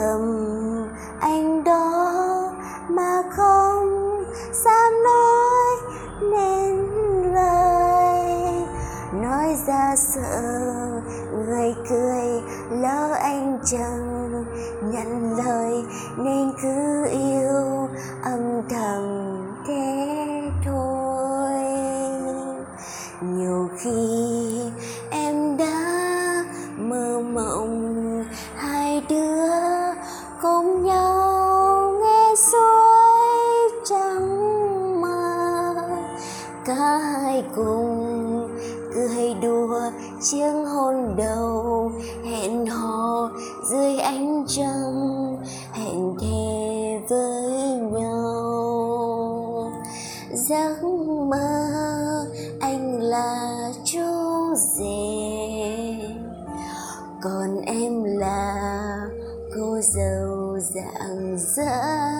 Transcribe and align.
thầm 0.00 0.88
anh 1.20 1.64
đó 1.64 2.52
mà 2.88 3.22
không 3.30 4.24
dám 4.52 4.92
nói 5.04 5.76
nên 6.20 6.76
lời. 7.34 8.26
Nói 9.12 9.56
ra 9.66 9.96
sợ, 9.96 10.42
người 11.32 11.74
cười, 11.90 12.42
lỡ 12.70 13.12
anh 13.12 13.58
chẳng 13.64 14.44
nhận 14.82 15.36
lời 15.46 15.84
nên 16.16 16.52
cứ 16.62 17.04
yêu 17.04 17.88
âm 18.22 18.62
thầm 18.70 19.36
thế 19.66 20.42
thôi. 20.64 21.50
Nhiều 23.20 23.68
khi 23.78 24.19
cả 36.64 36.98
hai 36.98 37.44
cùng, 37.56 38.48
cười 38.94 39.34
đùa 39.42 39.80
chiếc 40.22 40.50
hôn 40.74 41.16
đầu, 41.16 41.92
hẹn 42.24 42.66
hò 42.66 43.30
dưới 43.70 43.98
ánh 43.98 44.44
trăng, 44.48 45.36
hẹn 45.72 46.14
thề 46.20 47.00
với 47.08 47.52
nhau. 47.92 49.72
Giấc 50.32 50.84
mơ 51.28 52.26
anh 52.60 53.00
là 53.00 53.72
chú 53.84 54.54
rể, 54.54 54.94
còn 57.22 57.60
em 57.60 58.04
là 58.04 58.56
cô 59.54 59.80
dâu 59.80 60.58
dạng 60.74 61.36
dỡ. 61.38 62.19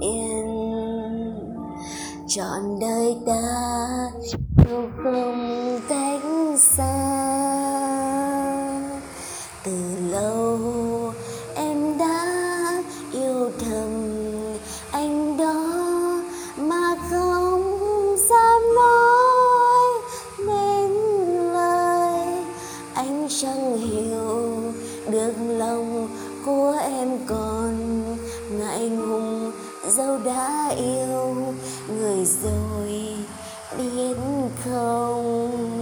Yên 0.00 0.68
trọn 2.28 2.78
đời 2.80 3.16
ta 3.26 3.42
yêu 4.68 4.90
không 5.04 5.80
cách 5.88 6.20
xa. 6.58 6.94
Từ 9.64 9.72
lâu 10.10 10.58
em 11.54 11.98
đã 11.98 12.26
yêu 13.12 13.50
thầm 13.60 13.88
anh 14.92 15.36
đó 15.36 15.54
mà 16.56 16.96
không 17.10 17.62
dám 18.28 18.74
nói 18.74 19.84
nên 20.38 20.92
lời. 21.52 22.26
Anh 22.94 23.28
chẳng 23.40 23.78
hiểu 23.78 24.72
được 25.10 25.32
lòng 25.48 26.08
của 26.46 26.74
em 26.82 27.18
còn 27.26 27.47
dâu 29.98 30.18
đã 30.24 30.68
yêu 30.76 31.54
người 31.88 32.24
rồi 32.24 33.16
biết 33.78 34.16
không. 34.64 35.77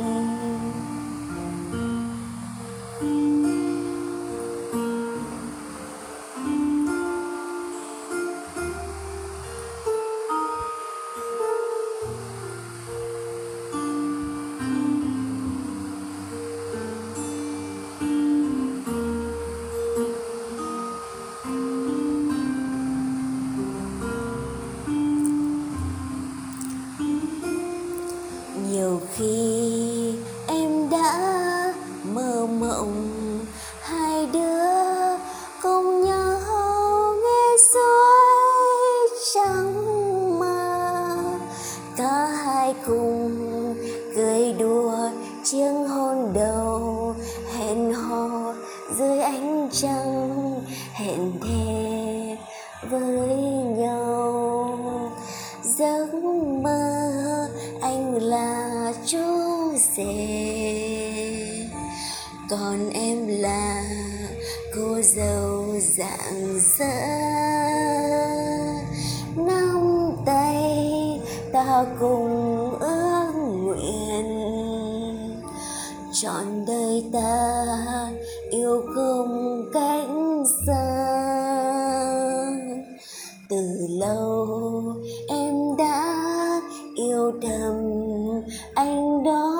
Hai 42.66 42.74
cùng 42.86 43.74
cười 44.14 44.52
đùa 44.52 45.10
chiếc 45.44 45.72
hôn 45.88 46.32
đầu? 46.34 47.14
Hẹn 47.56 47.92
hò 47.92 48.54
dưới 48.98 49.18
ánh 49.18 49.68
trăng, 49.72 50.60
hẹn 50.92 51.32
thề 51.42 52.36
với 52.90 53.36
nhau. 53.78 54.78
Giấc 55.62 56.14
mơ 56.62 57.48
anh 57.80 58.14
là 58.22 58.92
chú 59.06 59.18
rể, 59.96 60.08
còn 62.50 62.90
em 62.90 63.26
là 63.28 63.84
cô 64.76 65.00
dâu 65.02 65.64
dạng 65.80 66.60
dỡ. 66.78 66.84
Nắm 69.36 70.10
tay 70.26 70.76
ta 71.52 71.84
cùng 72.00 72.55
trọn 76.26 76.64
đời 76.66 77.04
ta, 77.12 78.10
yêu 78.50 78.82
không 78.94 79.62
cách 79.72 80.08
xa. 80.66 80.86
Từ 83.48 83.86
lâu 84.00 84.46
em 85.28 85.54
đã 85.78 86.14
yêu 86.96 87.32
thầm 87.42 87.74
anh 88.74 89.24
đó. 89.24 89.55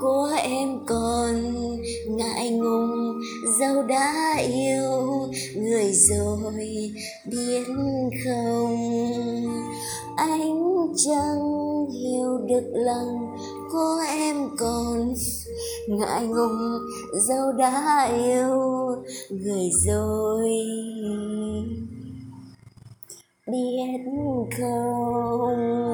Của 0.00 0.28
em 0.42 0.68
còn 0.86 1.52
ngại 2.08 2.50
ngùng 2.50 3.20
dẫu 3.60 3.82
đã 3.82 4.36
yêu, 4.46 5.28
người 5.56 5.92
rồi 5.92 6.92
biết 7.30 7.66
không? 8.24 8.76
Anh 10.16 10.86
chẳng 10.96 11.86
hiểu 12.02 12.38
được 12.48 12.70
lòng 12.72 13.36
của 13.72 13.98
em 14.08 14.36
còn 14.58 15.14
ngại 15.88 16.26
ngùng 16.26 16.78
dẫu 17.28 17.52
đã 17.52 18.04
yêu, 18.24 18.56
người 19.30 19.70
rồi 19.86 20.50
biết 23.46 24.00
không? 24.58 25.90